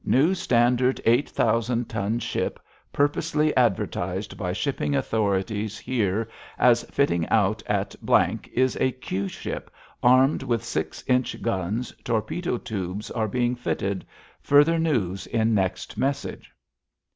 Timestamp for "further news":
14.41-15.27